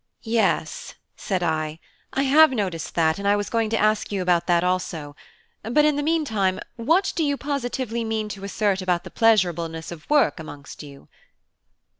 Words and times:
"Yes," 0.23 0.95
said 1.15 1.43
I, 1.43 1.77
"I 2.11 2.23
have 2.23 2.49
noticed 2.49 2.95
that, 2.95 3.19
and 3.19 3.27
I 3.27 3.35
was 3.35 3.51
going 3.51 3.69
to 3.69 3.77
ask 3.77 4.11
you 4.11 4.19
about 4.23 4.47
that 4.47 4.63
also. 4.63 5.15
But 5.61 5.85
in 5.85 5.95
the 5.95 6.01
meantime, 6.01 6.59
what 6.75 7.13
do 7.15 7.23
you 7.23 7.37
positively 7.37 8.03
mean 8.03 8.27
to 8.29 8.43
assert 8.43 8.81
about 8.81 9.03
the 9.03 9.11
pleasurableness 9.11 9.91
of 9.91 10.09
work 10.09 10.39
amongst 10.39 10.81
you?" 10.81 11.07